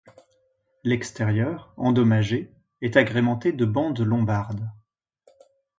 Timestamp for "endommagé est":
1.77-2.97